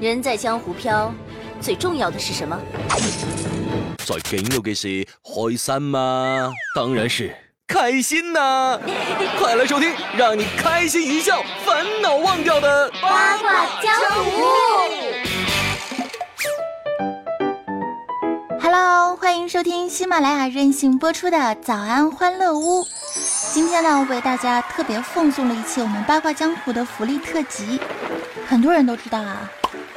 [0.00, 1.12] 人在江湖飘，
[1.60, 2.58] 最重要的是什么？
[3.98, 6.50] 在紧要的是开心吗？
[6.74, 7.36] 当然是
[7.68, 8.80] 开心呐！
[9.38, 13.94] 快来收听让你开心一笑、烦恼忘掉的八卦江
[14.24, 14.40] 湖。
[18.62, 22.86] Hello，欢迎收听喜马拉雅任性播出的早安欢乐屋。
[23.52, 27.78] 今天呢，为大家特别奉送了一期我们八卦江湖的福利特辑。
[28.48, 29.48] 很多人都知道啊，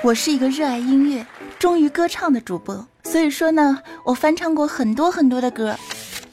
[0.03, 1.25] 我是一个热爱音乐、
[1.57, 5.77] 忠于歌唱的主播，所以说呢，我翻唱过很多很多的歌。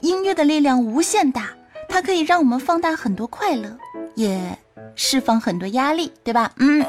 [0.01, 1.51] 音乐的力量无限大，
[1.89, 3.79] 它可以让我们放大很多快乐，
[4.17, 4.59] 也
[4.97, 6.51] 释放很多压力，对吧？
[6.57, 6.85] 嗯，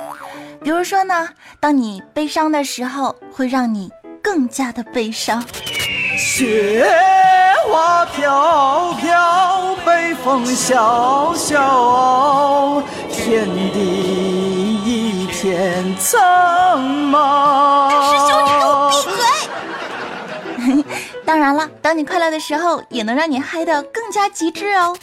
[0.63, 3.91] 比如说呢，当你悲伤的时候，会让你
[4.23, 5.39] 更加的悲伤。
[6.17, 6.83] 雪
[7.67, 14.10] 花飘飘，北风萧萧，天地
[15.41, 17.89] 一片苍茫。
[17.89, 18.95] 大师兄，你给我闭
[20.77, 20.85] 嘴！
[21.25, 24.95] 当然了，当你快乐的时候，也能让你嗨得更加极致哦。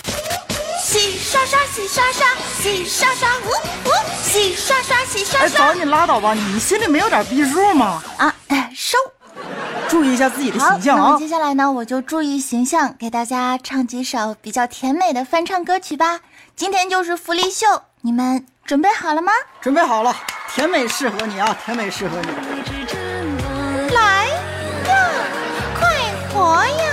[0.81, 2.25] 洗刷刷，洗刷刷，
[2.63, 3.49] 洗刷刷，呜
[3.89, 3.91] 呜，
[4.23, 5.75] 洗刷刷，洗刷哎，刷嫂，。
[5.75, 8.01] 你拉倒吧，你心里没有点逼数吗？
[8.17, 8.97] 啊，哎，收。
[9.89, 11.19] 注意一下自己的，形象啊那么！
[11.19, 16.21] 接下来呢，我就注意形象，给大家唱几首比较甜美的翻唱歌曲吧。
[16.55, 17.67] 今天就是福利秀，
[18.03, 19.33] 你们准备好了吗？
[19.61, 20.15] 准备好了，
[20.55, 22.29] 甜美适合你啊，甜美适合你。
[23.95, 24.27] 来
[24.87, 25.11] 呀，
[25.79, 25.89] 快
[26.33, 26.88] 活呀，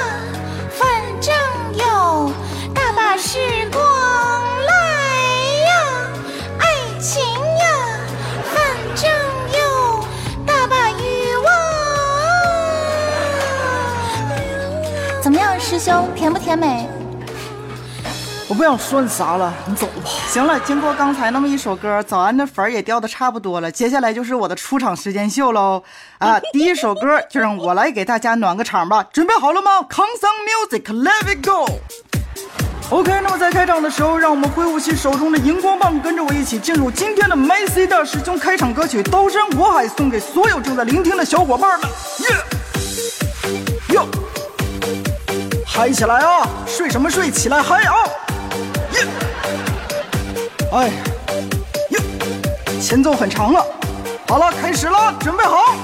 [15.85, 16.89] 兄，甜不甜美？
[18.47, 19.93] 我不想说你啥了，你走吧。
[20.27, 25.83] 行了，经过刚才那么一首歌，早安的粉儿也掉的差不多了，接下来就是我的出场时间秀喽。
[26.17, 31.67] 啊， 第一首歌就让我来给大家暖个场吧，准备好了吗？Come on music，let it go。
[32.89, 41.87] OK，那么在开场的时候，让我们挥舞起手中的荧光棒，跟着我一起进入今天的 Macy 大师兄开场歌曲《刀山火海》，送给所有正在聆听的小伙伴们。
[42.21, 44.07] 耶，哟，
[45.75, 46.47] 嗨起来啊！
[46.65, 47.29] 睡什么睡？
[47.29, 47.95] 起来嗨啊！
[48.93, 49.05] 耶！
[50.71, 50.89] 哎，
[51.89, 51.99] 哟，
[52.81, 53.61] 前奏很长了。
[54.25, 55.75] 好了，开始了，准备好。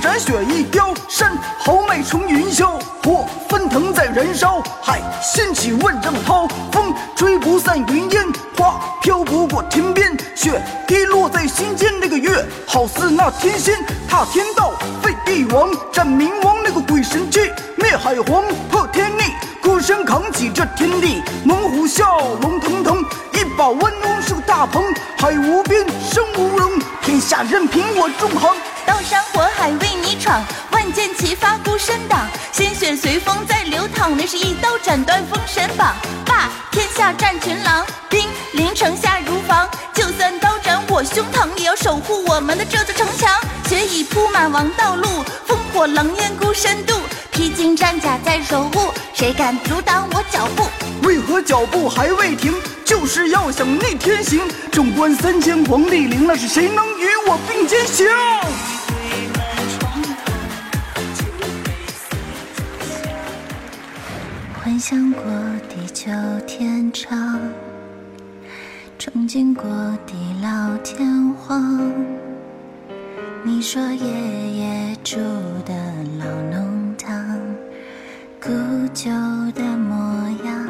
[0.00, 8.24] 斩雪一雕，山豪迈冲云霄，火翻腾在燃烧，海掀起万丈涛，风吹不散云烟，
[8.56, 14.72] 花飘不过天边，雪滴落在心间，那个月好似那天仙，踏天道，
[15.02, 19.22] 废帝王，斩冥王，那个鬼神气，灭海皇，破天逆。
[19.60, 24.82] 孤身扛起这天地，猛虎啸，龙腾腾，一把弯弓射大鹏，
[25.18, 28.56] 海无边，生无棱，天下任凭我纵横。
[28.88, 35.94] 刀山火海为你闯，万箭齐发孤身挡，鲜血随风在流淌，那是一刀斩断封神榜。
[36.24, 43.30] 霸天下战群狼，兵临城下如防，就算刀斩我胸膛，也要守护我们的这座城墙。
[43.68, 46.94] 血已铺满王道路，烽火狼烟孤身渡，
[47.30, 50.66] 披荆斩甲在守护，谁敢阻挡我脚步？
[51.06, 52.54] 为何脚步还未停？
[52.86, 54.40] 就是要想逆天行。
[54.72, 58.06] 纵观三千 黄帝陵，那是谁能与我并肩行？
[64.90, 65.22] 想过
[65.68, 66.10] 地久
[66.46, 67.38] 天长，
[68.98, 69.64] 憧憬过
[70.06, 71.92] 地老天荒。
[73.44, 75.18] 你说爷爷住
[75.66, 75.74] 的
[76.18, 77.38] 老弄堂，
[78.40, 78.48] 古
[78.94, 79.10] 旧
[79.52, 79.94] 的模
[80.46, 80.66] 样。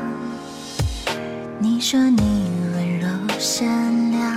[1.61, 3.09] 你说你温柔
[3.39, 3.69] 善
[4.11, 4.37] 良，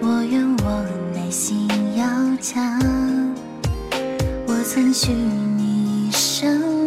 [0.00, 2.06] 我愿我内心要
[2.40, 2.80] 强。
[4.46, 6.83] 我曾许你一生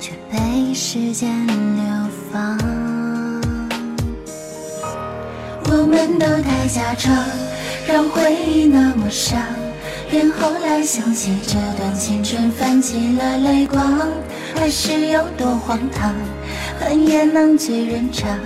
[0.00, 1.84] 却被时间流
[2.30, 2.58] 放。
[5.66, 7.14] 我们都太假装，
[7.86, 9.40] 让回忆那么伤，
[10.10, 14.00] 连后来想起这段青春泛起了泪光。
[14.56, 16.14] 爱是有多荒唐，
[16.78, 18.38] 恨也能醉人肠。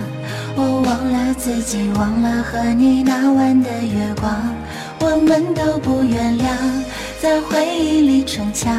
[0.55, 4.33] 我忘了自己，忘了和你那晚的月光。
[5.01, 6.43] 我们都不原谅，
[7.21, 8.75] 在回忆里逞强，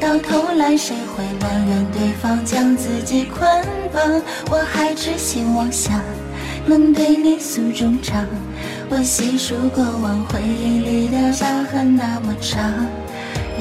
[0.00, 3.48] 到头来谁会埋怨对方将自己捆
[3.92, 4.22] 绑？
[4.50, 6.00] 我还痴心妄想，
[6.66, 8.24] 能对你诉衷肠。
[8.88, 12.62] 我细数过往回忆里的疤痕那么长，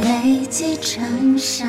[0.03, 1.65] 累积成伤。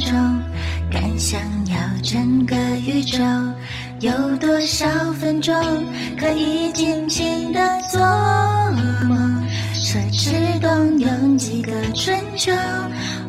[0.00, 0.12] 中，
[0.90, 2.54] 敢想要整个
[2.86, 3.22] 宇宙，
[4.00, 4.86] 有多少
[5.20, 5.54] 分钟
[6.18, 7.60] 可以尽情的
[7.90, 8.00] 做
[9.08, 9.44] 梦？
[9.74, 12.52] 奢侈动用几个春秋，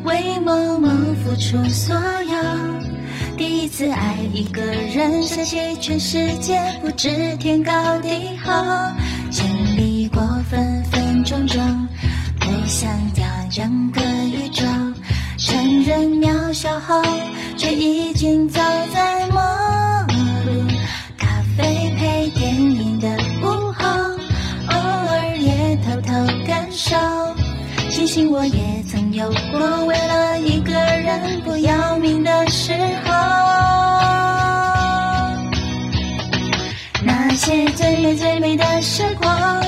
[0.04, 0.88] 为某某
[1.22, 2.36] 付出所有。
[3.36, 8.52] 第一次爱一个人，舍弃全世界，不知天高地厚，
[9.30, 10.20] 经历过
[10.50, 11.88] 分分钟钟，
[12.40, 12.90] 不想
[16.48, 17.02] 认渺小后，
[17.58, 18.58] 却已经走
[18.94, 19.42] 在末
[20.46, 20.66] 路。
[21.18, 23.06] 咖啡配电影的
[23.42, 23.86] 午后，
[24.68, 26.12] 偶尔也偷偷
[26.46, 26.96] 感受，
[27.90, 32.72] 庆幸我也曾有过为了一个人不要命的时
[33.04, 33.12] 候。
[37.04, 39.62] 那些最美最美的时光，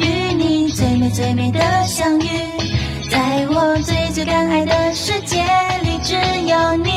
[0.00, 2.28] 与你最美最美的相遇，
[3.36, 5.42] 在我最最感爱的世界
[5.82, 6.92] 里只有你。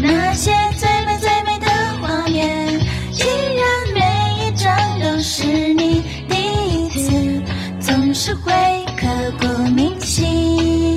[0.00, 1.66] 那些最美最美的
[2.00, 2.68] 画面，
[3.10, 6.36] 竟然每一张都是你，第
[6.84, 7.42] 一次
[7.80, 8.52] 总是会
[8.96, 9.08] 刻
[9.40, 10.94] 骨铭心。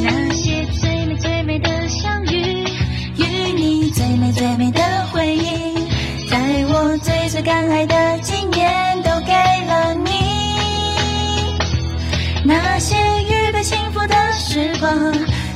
[0.00, 2.68] 那些最美最美的相遇，
[3.16, 5.74] 与你最美最美的回忆，
[6.30, 6.38] 在
[6.68, 6.96] 我。
[7.30, 8.57] 最感爱的纪念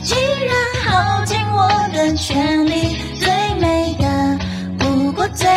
[0.02, 2.96] 既，然耗尽我的全力。
[3.18, 4.38] 最美的，
[4.78, 5.48] 不过最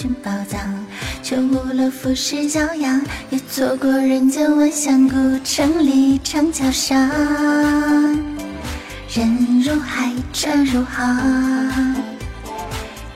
[0.00, 0.60] 寻宝藏，
[1.24, 6.96] 却误了浮世骄阳，也错过人间万象古城里长桥上。
[9.12, 11.96] 人如海，车如航，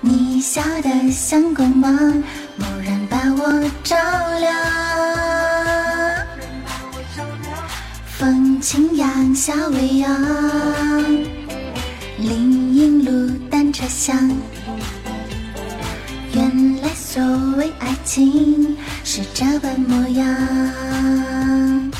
[0.00, 1.96] 你笑得像光芒，
[2.56, 3.96] 蓦然把我照
[4.40, 4.52] 亮。
[8.06, 11.04] 风轻扬，夏未央，
[12.18, 14.18] 林荫路，单车响。
[17.12, 17.22] 所
[17.58, 18.74] 谓爱情
[19.04, 21.92] 是这般模样。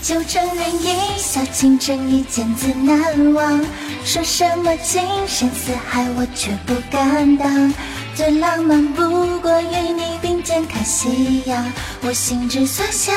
[0.00, 3.60] 就承认一笑倾城，一见自难忘。
[4.04, 7.74] 说什么情深似海，我却不敢当。
[8.14, 11.66] 最浪漫不过与你并肩看夕阳，
[12.02, 13.12] 我心之所向。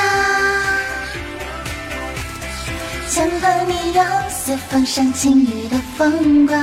[3.06, 6.60] 想和你游四方赏晴雨的风光，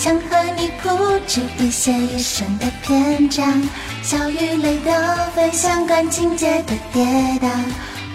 [0.00, 0.88] 想和你铺
[1.26, 3.62] 纸笔写一生的篇章，
[4.02, 4.90] 笑与泪都
[5.34, 7.04] 分享，感情节的跌
[7.38, 7.50] 宕，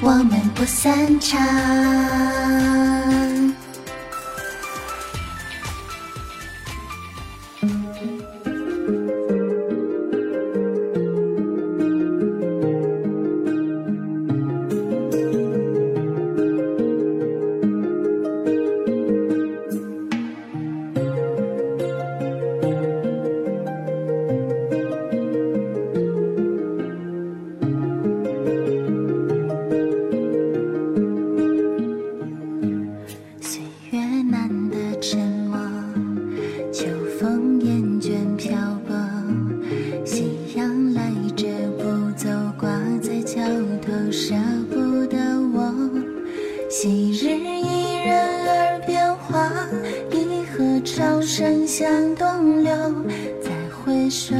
[0.01, 1.39] 我们不散场。
[54.15, 54.33] 手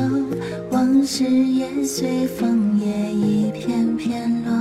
[0.72, 4.55] 往事也随枫叶一片片落。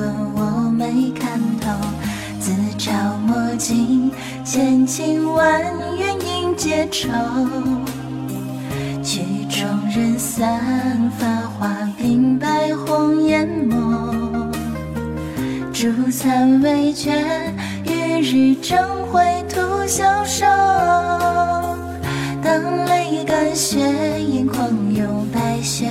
[0.00, 1.70] 滚，我没看透。
[2.40, 2.90] 自嘲
[3.26, 4.10] 墨镜，
[4.42, 5.60] 千情万
[5.98, 7.10] 怨应结愁。
[9.02, 10.58] 曲终人散，
[11.18, 11.68] 繁华
[12.00, 14.50] 鬓白红颜眸。
[15.70, 17.12] 烛残微缺，
[17.84, 18.78] 与日争
[19.12, 20.46] 辉徒消瘦。
[22.42, 23.78] 当泪干血
[24.18, 25.90] 眼眶涌，白雪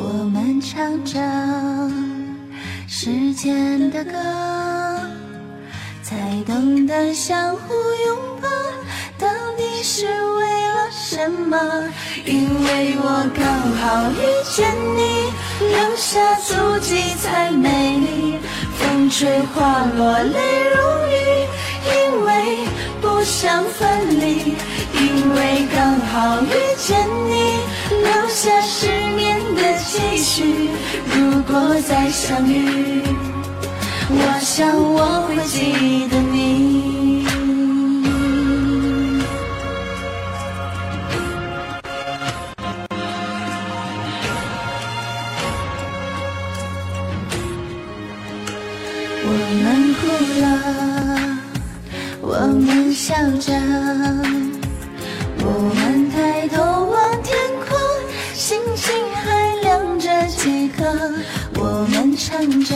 [0.00, 1.18] 我们唱着
[2.86, 4.12] 时间的歌，
[6.04, 7.74] 才懂得相互
[8.06, 8.48] 拥抱，
[9.18, 11.58] 到底是为了什么？
[12.24, 13.44] 因为我刚
[13.78, 14.22] 好遇
[14.54, 15.32] 见你，
[15.66, 18.38] 留下足迹才美丽。
[18.78, 20.38] 风吹花落泪
[20.76, 20.76] 如
[21.08, 21.16] 雨，
[21.90, 22.58] 因为
[23.00, 24.54] 不想分离。
[24.94, 27.58] 因为刚好遇见你，
[27.90, 30.70] 留下十年的期许。
[31.14, 33.02] 如果再相遇，
[34.10, 37.26] 我想我会记得你。
[49.30, 49.64] 我们
[49.94, 50.00] 哭
[50.40, 50.46] 了，
[52.22, 53.52] 我们笑着，
[62.30, 62.74] 唱着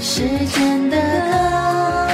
[0.00, 0.20] 时
[0.54, 2.06] 间的歌，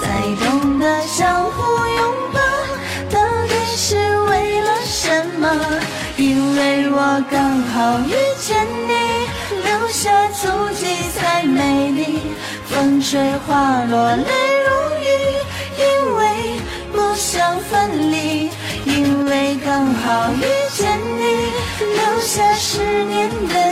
[0.00, 1.62] 才懂得相互
[1.96, 2.38] 拥抱，
[3.10, 5.50] 到底是为了什么？
[6.16, 6.96] 因为我
[7.28, 8.92] 刚好遇见你，
[9.64, 12.20] 留下足迹才美丽。
[12.68, 14.22] 风吹花落泪
[14.62, 15.10] 如雨，
[15.76, 15.82] 因
[16.16, 16.20] 为
[16.92, 18.48] 不想分离。
[18.84, 21.50] 因为刚好遇见你，
[21.80, 23.71] 留下十年的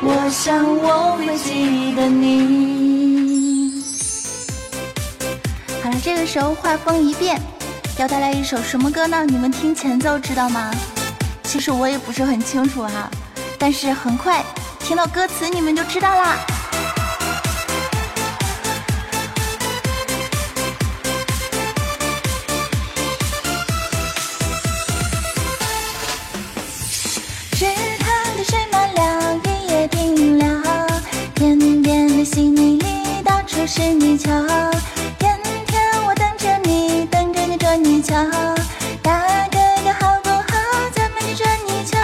[0.00, 3.82] 我想我会记得你。
[5.82, 7.40] 好了，这个时候画风一变，
[7.98, 9.24] 要带来一首什么歌呢？
[9.26, 10.70] 你们听前奏知道吗？
[11.42, 13.10] 其实我也不是很清楚啊，
[13.58, 14.44] 但是很快
[14.78, 16.36] 听到歌词你们就知道啦。
[33.68, 34.30] 是泥鳅。
[35.18, 38.14] 天天我等着你，等着你捉泥鳅。
[39.02, 40.46] 大哥哥好不好？
[40.94, 41.98] 咱们去捉泥鳅。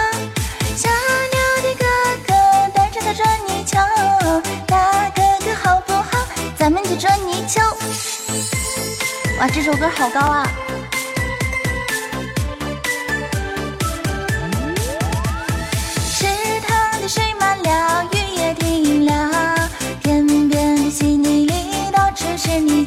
[0.77, 0.91] 小
[1.33, 1.85] 鸟的哥
[2.27, 2.35] 哥
[2.75, 3.79] 带着他捉泥鳅。
[4.67, 6.27] 大哥哥好不好？
[6.59, 7.63] 咱们去捉泥鳅。
[9.41, 10.47] 哇，这首歌好高啊！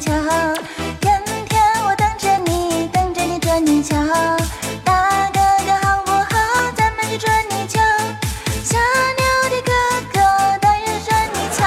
[0.00, 0.12] 鳅。
[1.00, 3.96] 天天我等着你，等着你捉泥鳅。
[4.84, 6.70] 大哥哥好不好？
[6.76, 7.80] 咱们去捉泥鳅。
[8.64, 8.78] 小
[9.18, 9.72] 鸟的哥
[10.12, 10.18] 哥
[10.58, 11.58] 带着捉泥鳅。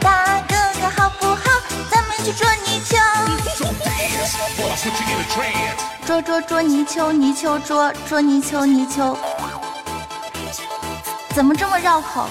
[0.00, 1.42] 大哥哥好不好？
[1.90, 2.96] 咱们去捉泥鳅。
[6.04, 9.16] 捉捉捉泥鳅，泥鳅捉捉泥鳅，泥鳅。
[11.34, 12.28] 怎么这么绕口？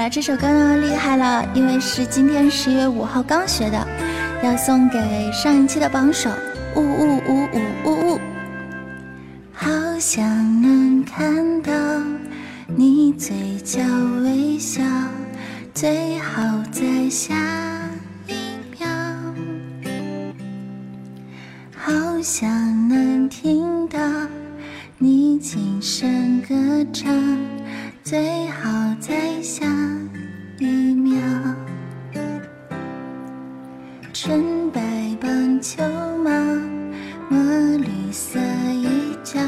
[0.00, 3.86] 了，这首歌呢厉害了，因为是今天十月五号刚学的，
[4.42, 4.98] 要送给
[5.30, 6.30] 上一期的榜首。
[6.74, 8.20] 呜呜呜呜呜呜。
[9.52, 10.24] 好想
[10.62, 11.72] 能看到
[12.66, 13.82] 你嘴角
[14.22, 14.82] 微笑，
[15.74, 16.40] 最好
[16.70, 17.34] 在下
[18.26, 18.32] 一
[18.78, 18.88] 秒。
[21.76, 22.48] 好想
[22.88, 23.98] 能听到
[24.96, 26.54] 你轻声歌
[26.90, 27.12] 唱，
[28.02, 28.79] 最好
[35.60, 35.82] 棒球
[36.24, 36.30] 帽，
[37.28, 37.38] 墨
[37.76, 38.40] 绿色
[38.72, 39.38] 衣角，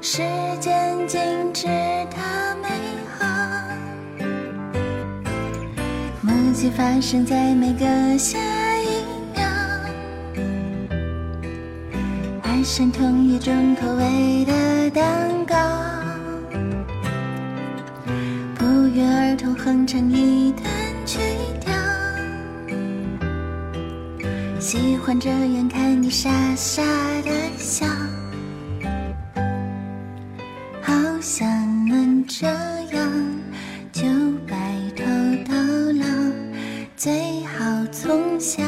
[0.00, 0.22] 时
[0.60, 1.20] 间静
[1.52, 2.68] 止的美
[3.18, 3.26] 好，
[6.20, 8.38] 默契发生在每个下
[8.78, 9.02] 一
[9.34, 9.44] 秒。
[12.42, 15.56] 爱上同一种口味的蛋糕，
[18.54, 20.73] 不约而同哼唱一段
[24.64, 26.82] 喜欢这样看你傻傻
[27.20, 27.86] 的笑，
[30.80, 31.46] 好想
[31.86, 33.12] 能这样
[33.92, 34.06] 就
[34.48, 34.56] 白
[34.96, 35.04] 头
[35.46, 35.54] 到
[36.00, 36.06] 老，
[36.96, 38.62] 最好从下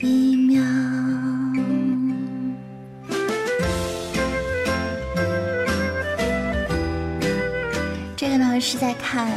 [0.00, 0.60] 一秒。
[8.16, 9.28] 这个呢是在看《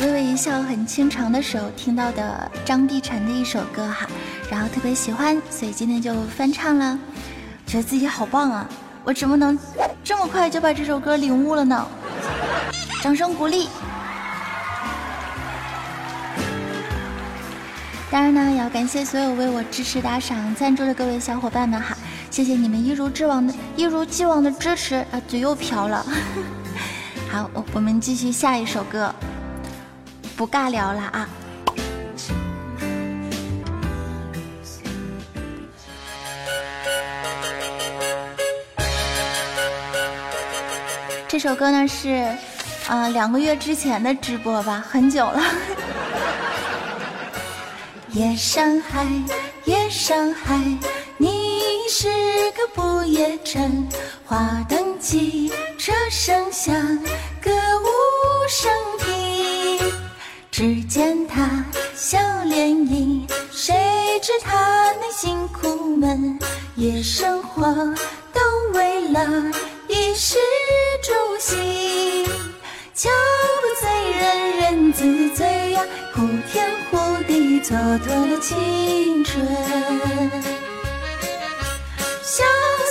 [0.00, 4.06] 微微一笑很倾城》的时候听到的张碧晨的一首歌哈，
[4.50, 6.98] 然后特别喜欢，所以今天就翻唱了。
[7.66, 8.68] 觉得自己好棒啊！
[9.04, 9.58] 我怎么能
[10.04, 11.86] 这么快就把这首歌领悟了呢？
[13.02, 13.68] 掌声鼓励！
[18.10, 21.96] 当然呢，也要感谢所有为我支持、打赏、赞助的各位小伙伴们哈，
[22.30, 25.20] 谢谢你们一如既往的、一如既往的支持啊！
[25.26, 26.04] 嘴又瓢了。
[27.32, 29.12] 好，我们继续下一首歌，
[30.36, 31.28] 不尬聊了啊。
[41.28, 42.26] 这首歌呢是，
[42.88, 45.42] 呃，两个月之前的直播吧，很久了。
[48.12, 49.06] 夜上海，
[49.64, 50.58] 夜上海，
[51.18, 52.08] 你是
[52.52, 53.86] 个不夜城，
[54.24, 56.74] 花灯起，车声响，
[57.42, 58.85] 歌舞升。
[60.58, 61.62] 只见他
[61.94, 63.74] 笑脸迎，谁
[64.22, 66.38] 知他内心苦闷，
[66.76, 67.62] 夜生活
[68.32, 68.40] 都
[68.72, 69.20] 为了
[69.86, 70.38] 衣食
[71.02, 72.24] 住行。
[72.94, 73.10] 酒
[73.60, 75.82] 不醉人人自醉呀，
[76.14, 79.46] 呼天呼地蹉跎了青春。
[82.22, 82.44] 萧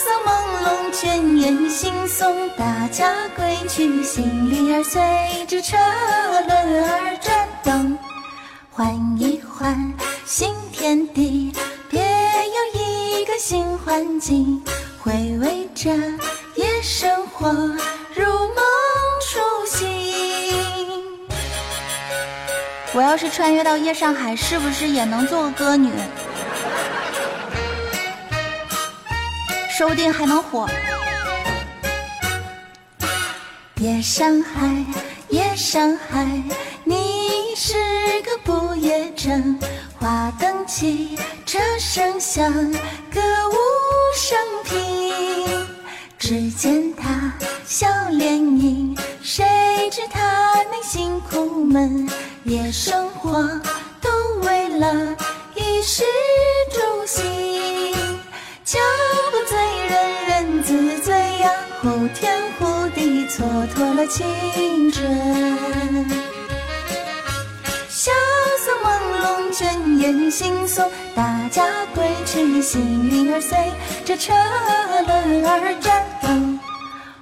[0.03, 0.29] 瑟朦
[0.63, 5.01] 胧，倦眼惺忪，大家归去，行李儿随
[5.47, 5.75] 着车
[6.47, 7.34] 轮儿转，
[8.77, 9.73] 换一换
[10.25, 11.53] 新天地，
[11.89, 14.61] 别有一个新环境，
[14.99, 15.89] 回味着
[16.55, 17.47] 夜生活，
[18.13, 18.57] 如梦
[19.21, 19.79] 初醒。
[22.93, 25.89] 我要是穿越到夜上海，是不是也能做个歌女？
[29.69, 30.69] 说不定还能火。
[33.77, 34.85] 夜上海，
[35.29, 36.27] 夜上海，
[37.57, 37.73] 是
[38.23, 39.57] 个不夜城，
[39.97, 42.51] 花灯起，车声响，
[43.09, 43.55] 歌舞
[44.13, 45.65] 升平。
[46.19, 47.33] 只见他
[47.65, 52.09] 笑脸迎，谁知他内心苦闷，
[52.43, 53.31] 夜生活
[54.01, 54.09] 都
[54.41, 55.15] 为了
[55.55, 56.03] 衣食
[56.73, 57.93] 住行。
[58.65, 58.79] 酒
[59.31, 61.49] 不醉人人自醉呀，
[61.81, 66.34] 呼天呼地蹉跎了青春。
[68.05, 68.11] 萧
[68.59, 68.85] 瑟朦
[69.19, 71.65] 胧，倦眼惺忪，大家
[71.95, 73.57] 归去，行云儿随
[74.05, 74.31] 着车
[75.07, 76.59] 轮儿转动，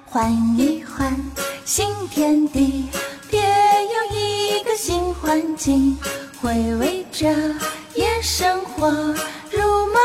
[0.04, 1.18] 换一换
[1.64, 2.90] 新天地，
[3.30, 5.98] 别有一个新环境，
[6.42, 7.28] 回味着
[7.94, 8.90] 夜生活，
[9.50, 9.96] 如梦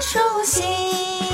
[0.00, 1.25] 初醒。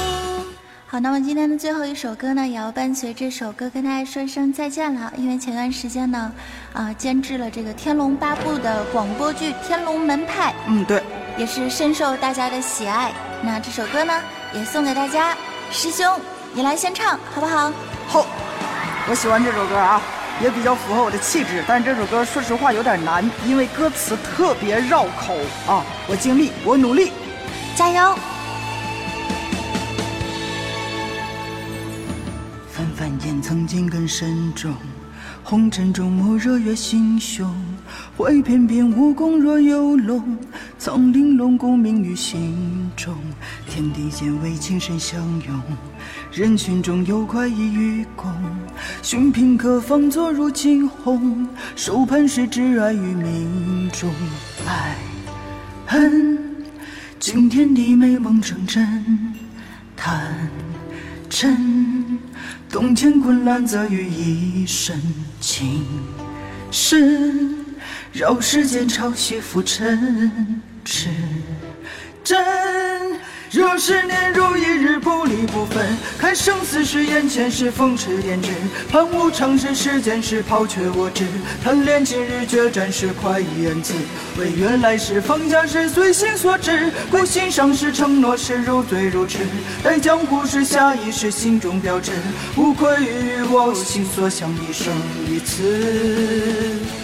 [0.92, 5.10] 好，那么今天的最后一首歌呢，也要伴随这首歌跟大家说一声再见了。
[5.16, 6.30] 因为前段时间呢，
[6.74, 11.02] 啊、监制了这个《天龙八部》的广播剧《天龙门派》，嗯，对，
[11.38, 13.10] 也是深受大家的喜爱。
[13.40, 14.12] 那这首歌呢，
[14.52, 15.34] 也送给大家。
[15.70, 16.20] 师兄，
[16.52, 17.72] 你来先唱好不好？
[18.06, 18.26] 好，
[19.08, 19.98] 我喜欢这首歌啊，
[20.42, 21.64] 也比较符合我的气质。
[21.66, 25.34] 但是这首歌说实话有点难，因为歌词特别绕口
[25.66, 25.82] 啊。
[26.06, 27.12] 我尽力，我努力。
[27.74, 28.14] 加油！
[32.82, 34.74] 纷繁间曾经更慎重，
[35.44, 37.48] 红尘中莫惹月心胸。
[38.16, 40.36] 会翩翩武功若游龙，
[40.78, 43.14] 藏玲珑功名于心中。
[43.68, 45.62] 天地间为情深相拥，
[46.32, 48.28] 人群中有快意与共，
[49.00, 54.10] 寻品客方坐入惊鸿，手盘是挚爱于命中，
[54.66, 54.96] 爱
[55.86, 56.66] 恨
[57.20, 59.32] 惊天地美梦成真，
[59.96, 60.50] 贪
[61.30, 61.56] 嗔
[62.72, 64.98] 洞天困难在于一身
[65.38, 65.84] 情
[66.70, 67.54] 深，
[68.14, 71.10] 绕世间潮汐浮沉，痴
[72.24, 72.91] 真。
[73.52, 75.86] 若十年如一日，不离不分。
[76.16, 78.48] 看生死时，眼前是风驰电掣；
[78.90, 81.26] 盼无常时，世间事抛却我执。
[81.62, 83.92] 贪恋今日，决战时快意恩赐。
[84.38, 86.90] 唯愿来世，放下时随心所至。
[87.10, 89.40] 故心上事，承诺时如醉如痴。
[89.82, 92.10] 待江湖时，下意识心中标志。
[92.56, 94.90] 无愧于我心所向，一生
[95.28, 97.01] 一次。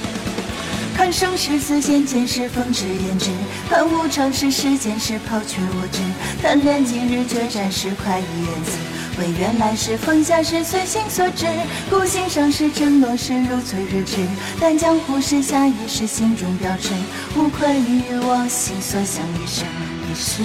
[0.98, 3.28] 看生世死，眼前是风驰电掣；
[3.70, 6.00] 盼无常时，世间事抛却我执。
[6.42, 8.72] 贪恋今日，决战时快意恩赐。
[9.20, 11.46] 唯愿来世，放下是随心所至。
[11.88, 14.26] 故心上是，承诺是如醉如痴。
[14.60, 16.88] 但江湖是侠义，是心中标志。
[17.36, 19.64] 无愧于我心所向，一生
[20.10, 20.42] 一世。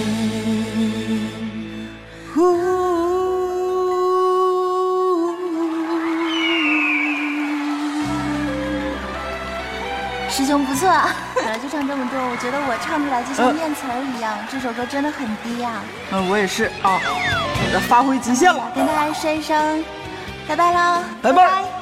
[10.36, 10.90] 师兄不错，
[11.36, 14.36] 本来就唱这么多，我觉得我唱出来就像念词儿一样。
[14.50, 15.70] 这首歌真的很低呀。
[16.10, 18.68] 嗯，我也是啊，我的发挥极限了。
[18.74, 19.84] 跟大家说一声，
[20.48, 21.73] 拜拜喽，拜拜。